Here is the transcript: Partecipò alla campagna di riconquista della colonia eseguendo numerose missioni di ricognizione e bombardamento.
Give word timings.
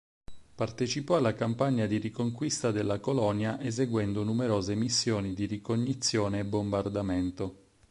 Partecipò 0.55 1.17
alla 1.17 1.35
campagna 1.35 1.85
di 1.85 1.97
riconquista 1.99 2.71
della 2.71 2.99
colonia 2.99 3.61
eseguendo 3.61 4.23
numerose 4.23 4.73
missioni 4.73 5.31
di 5.35 5.45
ricognizione 5.45 6.39
e 6.39 6.43
bombardamento. 6.45 7.57